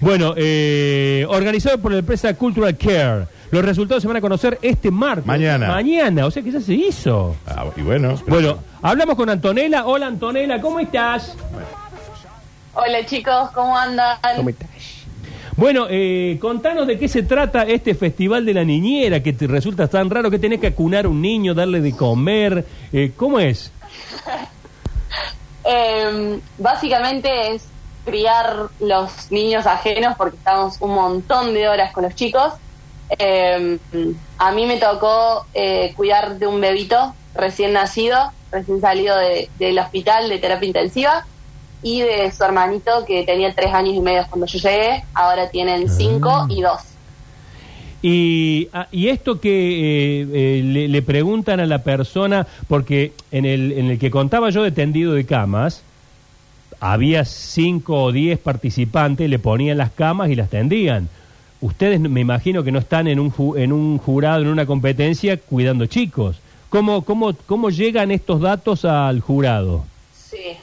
[0.00, 3.26] Bueno, eh, organizado por la empresa Cultural Care.
[3.50, 5.26] Los resultados se van a conocer este martes.
[5.26, 5.68] Mañana.
[5.68, 7.36] Mañana, o sea que ya se hizo.
[7.46, 8.14] Ah, y bueno.
[8.26, 9.84] Bueno, hablamos con Antonella.
[9.84, 11.36] Hola Antonella, ¿cómo estás?
[12.72, 14.16] Hola chicos, ¿cómo andan?
[15.56, 19.88] Bueno, eh, contanos de qué se trata este Festival de la Niñera, que te resulta
[19.88, 22.64] tan raro que tenés que acunar a un niño, darle de comer.
[22.92, 23.70] Eh, ¿Cómo es?
[25.62, 27.68] Eh, básicamente es
[28.04, 32.52] criar los niños ajenos porque estamos un montón de horas con los chicos.
[33.18, 33.78] Eh,
[34.38, 38.18] a mí me tocó eh, cuidar de un bebito recién nacido,
[38.52, 41.26] recién salido de- del hospital de terapia intensiva
[41.82, 45.88] y de su hermanito que tenía tres años y medio cuando yo llegué, ahora tienen
[45.88, 46.80] cinco y dos.
[48.02, 53.44] Y, ah, y esto que eh, eh, le, le preguntan a la persona, porque en
[53.44, 55.82] el, en el que contaba yo de tendido de camas,
[56.80, 61.08] había cinco o diez participantes, le ponían las camas y las tendían.
[61.60, 65.36] Ustedes me imagino que no están en un, ju- en un jurado, en una competencia,
[65.36, 66.40] cuidando chicos.
[66.70, 69.84] ¿Cómo, cómo, ¿Cómo llegan estos datos al jurado?
[70.14, 70.56] Sí,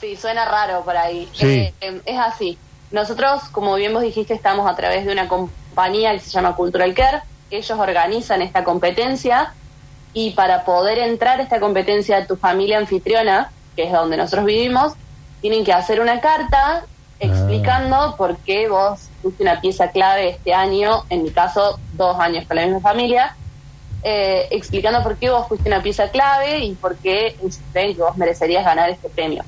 [0.00, 1.28] sí, suena raro por ahí.
[1.32, 1.46] Sí.
[1.46, 2.58] Eh, eh, es así.
[2.90, 6.92] Nosotros, como bien vos dijiste, estamos a través de una compañía que se llama Cultural
[6.94, 7.18] Care.
[7.50, 9.52] Ellos organizan esta competencia
[10.14, 14.94] y para poder entrar a esta competencia tu familia anfitriona, que es donde nosotros vivimos,
[15.42, 16.84] tienen que hacer una carta
[17.20, 22.46] explicando por qué vos fuiste una pieza clave este año, en mi caso, dos años
[22.46, 23.36] con la misma familia,
[24.02, 27.36] eh, explicando por qué vos fuiste una pieza clave y por qué
[27.72, 29.44] creen que vos merecerías ganar este premio.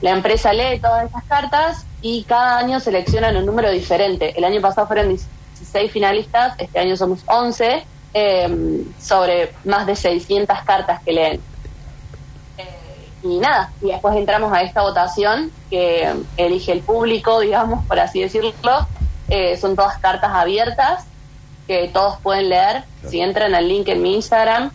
[0.00, 4.36] La empresa lee todas estas cartas y cada año seleccionan un número diferente.
[4.36, 10.58] El año pasado fueron 16 finalistas, este año somos 11, eh, sobre más de 600
[10.62, 11.51] cartas que leen.
[13.22, 17.84] Eh, y nada, y después entramos a esta votación que eh, elige el público, digamos,
[17.86, 18.52] por así decirlo.
[19.28, 21.06] Eh, son todas cartas abiertas
[21.66, 22.84] que todos pueden leer.
[23.08, 24.70] Si entran al link en mi Instagram,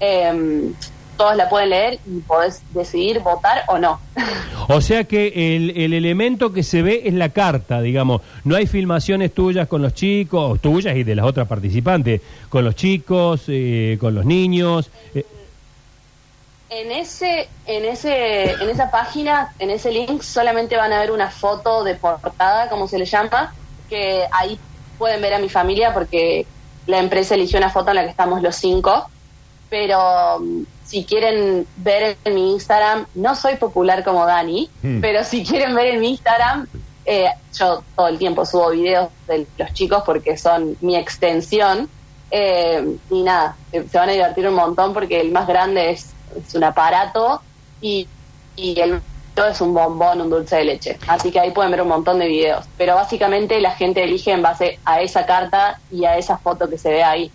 [0.00, 0.72] eh,
[1.16, 4.00] todos la pueden leer y podés decidir votar o no.
[4.66, 8.22] O sea que el, el elemento que se ve es la carta, digamos.
[8.44, 12.74] No hay filmaciones tuyas con los chicos, tuyas y de las otras participantes, con los
[12.74, 14.90] chicos, eh, con los niños.
[16.74, 21.30] En ese, en ese, en esa página, en ese link, solamente van a ver una
[21.30, 23.54] foto de portada, como se le llama,
[23.88, 24.58] que ahí
[24.98, 26.46] pueden ver a mi familia porque
[26.88, 29.08] la empresa eligió una foto en la que estamos los cinco.
[29.70, 35.00] Pero mm, si quieren ver en mi Instagram, no soy popular como Dani, Hmm.
[35.00, 36.66] pero si quieren ver en mi Instagram,
[37.06, 41.88] eh, yo todo el tiempo subo videos de los chicos porque son mi extensión.
[42.32, 46.54] Eh, y nada, se van a divertir un montón porque el más grande es, es
[46.54, 47.40] un aparato
[47.80, 48.08] y,
[48.56, 49.00] y el
[49.34, 50.98] todo es un bombón, un dulce de leche.
[51.08, 52.64] Así que ahí pueden ver un montón de videos.
[52.78, 56.78] Pero básicamente la gente elige en base a esa carta y a esa foto que
[56.78, 57.30] se ve ahí.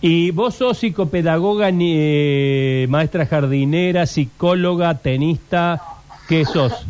[0.00, 5.82] y vos sos psicopedagoga, ni, eh, maestra jardinera, psicóloga, tenista,
[6.28, 6.86] ¿qué sos?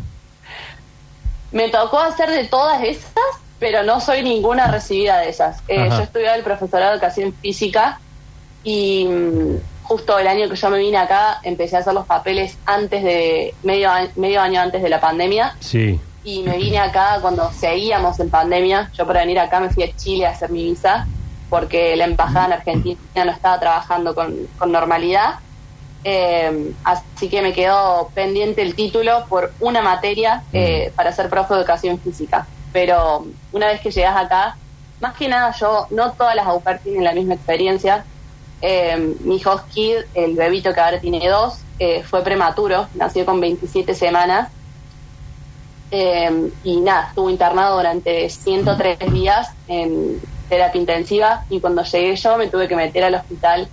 [1.51, 3.13] Me tocó hacer de todas esas,
[3.59, 5.63] pero no soy ninguna recibida de esas.
[5.67, 7.99] Eh, yo estudiaba el profesorado de educación física
[8.63, 9.55] y mm,
[9.87, 13.53] justo el año que yo me vine acá empecé a hacer los papeles antes de
[13.63, 15.99] medio, medio año antes de la pandemia Sí.
[16.23, 18.91] y me vine acá cuando seguíamos en pandemia.
[18.97, 21.07] Yo para venir acá me fui a Chile a hacer mi visa
[21.49, 25.35] porque la embajada en Argentina no estaba trabajando con, con normalidad.
[26.03, 31.53] Eh, así que me quedó pendiente el título por una materia eh, para ser profe
[31.53, 32.45] de educación física.
[32.73, 34.57] Pero una vez que llegas acá,
[34.99, 38.05] más que nada yo, no todas las pair tienen la misma experiencia.
[38.61, 43.39] Eh, mi hijo Kid, el bebito que ahora tiene dos, eh, fue prematuro, nació con
[43.39, 44.49] 27 semanas.
[45.91, 50.19] Eh, y nada, estuvo internado durante 103 días en
[50.49, 53.69] terapia intensiva y cuando llegué yo me tuve que meter al hospital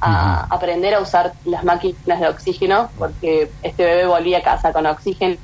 [0.00, 4.86] a aprender a usar las máquinas de oxígeno porque este bebé volvía a casa con
[4.86, 5.36] oxígeno.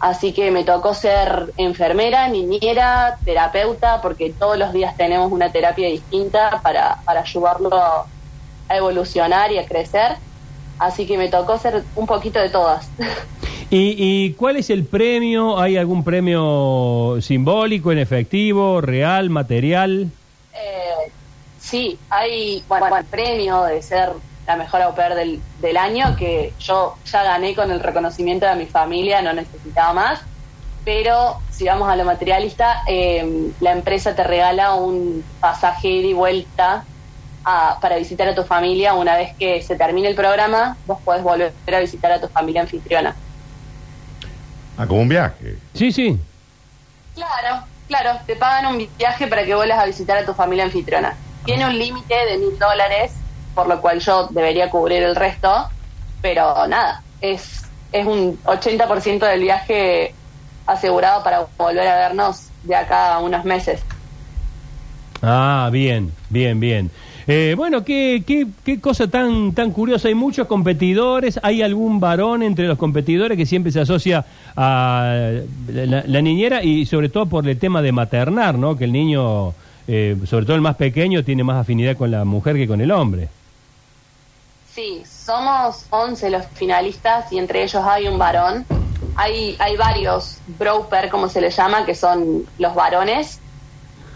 [0.00, 5.88] Así que me tocó ser enfermera, niñera, terapeuta, porque todos los días tenemos una terapia
[5.88, 8.06] distinta para, para ayudarlo a
[8.76, 10.16] evolucionar y a crecer.
[10.78, 12.88] Así que me tocó ser un poquito de todas.
[13.70, 15.60] ¿Y, y cuál es el premio?
[15.60, 20.10] ¿Hay algún premio simbólico, en efectivo, real, material?
[20.52, 21.12] Eh,
[21.60, 24.10] sí, hay bueno, bueno, el premio de ser
[24.46, 28.54] la mejor au pair del, del año, que yo ya gané con el reconocimiento de
[28.56, 30.20] mi familia, no necesitaba más.
[30.84, 36.12] Pero si vamos a lo materialista, eh, la empresa te regala un pasaje ida y
[36.14, 36.84] vuelta
[37.44, 38.94] a- para visitar a tu familia.
[38.94, 42.62] Una vez que se termine el programa, vos podés volver a visitar a tu familia
[42.62, 43.14] anfitriona.
[44.78, 45.56] Ah, como un viaje.
[45.74, 46.18] Sí, sí.
[47.14, 50.64] Claro, Claro, claro, te pagan un viaje para que vuelvas a visitar a tu familia
[50.64, 51.14] anfitriona.
[51.44, 53.12] Tiene un límite de mil dólares,
[53.54, 55.68] por lo cual yo debería cubrir el resto,
[56.22, 60.14] pero nada, es, es un 80% del viaje
[60.66, 63.82] asegurado para volver a vernos de acá a unos meses.
[65.22, 66.90] Ah, bien, bien, bien.
[67.26, 70.08] Eh, bueno, ¿qué, qué, qué cosa tan, tan curiosa.
[70.08, 71.38] Hay muchos competidores.
[71.42, 74.24] ¿Hay algún varón entre los competidores que siempre se asocia
[74.56, 75.30] a
[75.68, 78.76] la, la niñera y sobre todo por el tema de maternar, ¿no?
[78.76, 79.52] Que el niño,
[79.86, 82.90] eh, sobre todo el más pequeño, tiene más afinidad con la mujer que con el
[82.90, 83.28] hombre.
[84.74, 88.64] Sí, somos 11 los finalistas y entre ellos hay un varón.
[89.16, 93.40] Hay, hay varios broker, como se le llama, que son los varones.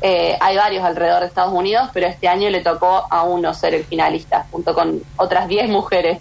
[0.01, 3.75] Eh, hay varios alrededor de Estados Unidos, pero este año le tocó a uno ser
[3.75, 6.19] el finalista, junto con otras 10 mujeres.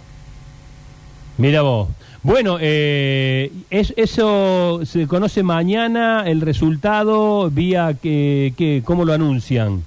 [1.36, 1.88] Mira vos.
[2.22, 9.84] Bueno, eh, es, eso se conoce mañana, el resultado, vía que, que cómo lo anuncian.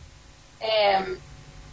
[0.60, 1.18] Eh,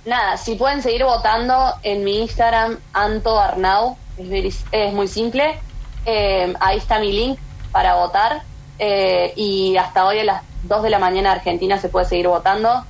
[0.04, 5.58] nada, si pueden seguir votando en mi Instagram, Anto Arnau, es, es muy simple.
[6.06, 7.38] Eh, ahí está mi link
[7.72, 8.42] para votar.
[8.78, 12.84] Eh, y hasta hoy a las 2 de la mañana Argentina se puede seguir votando.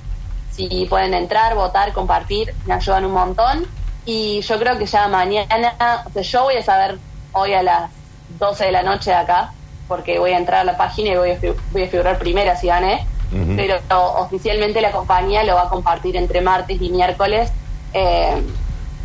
[0.51, 3.65] Si pueden entrar, votar, compartir, me ayudan un montón.
[4.05, 6.97] Y yo creo que ya mañana, o sea, yo voy a saber
[7.33, 7.91] hoy a las
[8.39, 9.51] 12 de la noche de acá,
[9.87, 11.39] porque voy a entrar a la página y voy a,
[11.71, 13.05] voy a figurar primera si gané.
[13.55, 13.75] Pero
[14.19, 17.51] oficialmente la compañía lo va a compartir entre martes y miércoles
[17.93, 18.41] eh,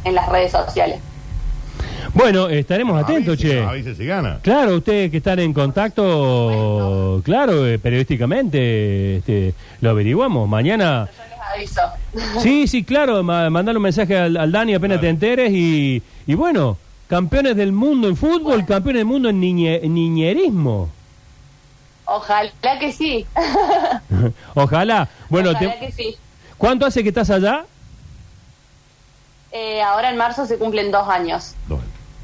[0.05, 1.01] en las redes sociales.
[2.13, 3.63] Bueno, estaremos atentos, Avise, che.
[3.63, 4.41] avise si gana.
[4.43, 10.49] Claro, ustedes que están en contacto, claro, eh, periodísticamente este, lo averiguamos.
[10.49, 11.23] Mañana, Yo
[11.61, 11.81] les aviso.
[12.41, 15.01] sí, sí, claro, ma- mandale un mensaje al, al Dani apenas Claro.
[15.03, 16.77] te enteres y, y bueno,
[17.09, 20.89] campeones del mundo en fútbol, campeones del mundo en niñe- niñerismo.
[22.13, 23.25] Ojalá que sí.
[24.55, 25.09] Ojalá.
[25.29, 26.17] Bueno, Ojalá te- que sí.
[26.59, 27.65] ¿cuánto hace que estás allá?
[29.53, 31.55] Eh, ahora en marzo se cumplen dos años.
[31.69, 31.81] Dos.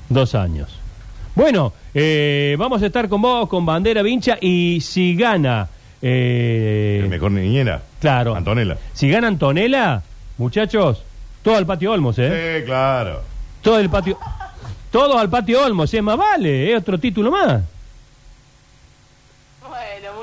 [0.08, 0.68] Dos años.
[1.34, 5.68] Bueno, eh, vamos a estar con vos, con Bandera Vincha, y si gana...
[6.00, 7.82] eh, El mejor niñera.
[8.00, 8.34] Claro.
[8.34, 8.76] Antonella.
[8.92, 10.02] Si gana Antonella,
[10.38, 11.02] muchachos,
[11.42, 12.60] todo al patio Olmos, ¿eh?
[12.60, 13.22] Sí, claro.
[13.62, 14.18] Todo el patio.
[14.90, 16.00] Todos al patio Olmos, ¿eh?
[16.02, 16.76] Más vale, ¿eh?
[16.76, 17.60] Otro título más.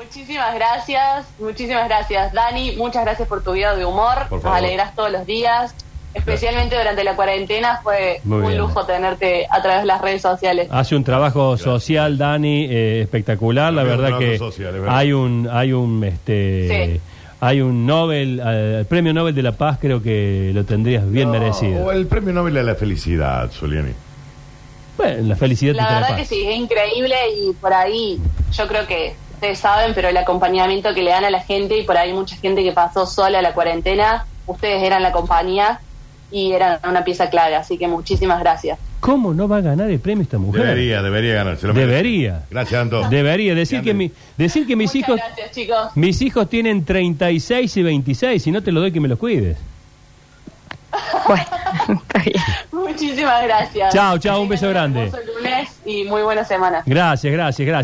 [0.08, 2.32] Muchísimas gracias, muchísimas gracias.
[2.32, 4.26] Dani, muchas gracias por tu video de humor.
[4.30, 5.74] Nos alegras todos los días.
[6.12, 8.58] Especialmente durante la cuarentena fue Muy un bien.
[8.58, 10.68] lujo tenerte a través de las redes sociales.
[10.70, 13.72] Hace un trabajo social, Dani, eh, espectacular.
[13.72, 14.96] La verdad que social, es verdad.
[14.96, 17.00] hay un, hay un, este, Sí.
[17.40, 21.32] hay un Nobel, eh, el premio Nobel de la Paz, creo que lo tendrías bien
[21.32, 21.86] No, merecido.
[21.86, 23.92] O el premio Nobel de la felicidad, Zuliani.
[24.96, 26.18] Bueno, la felicidad La verdad paz.
[26.18, 28.20] que sí, es increíble y por ahí
[28.52, 31.82] yo creo que ustedes saben, pero el acompañamiento que le dan a la gente y
[31.82, 35.80] por ahí mucha gente que pasó sola la cuarentena, ustedes eran la compañía
[36.30, 38.78] y eran una pieza clave, así que muchísimas gracias.
[39.00, 40.62] ¿Cómo no va a ganar el premio esta mujer?
[40.62, 41.58] Debería, debería ganar.
[41.58, 41.90] se lo merece.
[41.90, 42.42] Debería.
[42.50, 43.06] Gracias, Anto.
[43.10, 45.90] Debería decir que mi, decir que mis Muchas hijos gracias, chicos.
[45.94, 49.58] mis hijos tienen 36 y 26, si no te lo doy que me los cuides.
[51.26, 51.44] Bueno,
[52.02, 52.42] está bien.
[52.72, 53.92] Muchísimas gracias.
[53.92, 55.04] Chao, chao, un beso grande.
[55.04, 56.82] hermoso lunes y muy buena semana.
[56.86, 57.82] Gracias, gracias, gracias.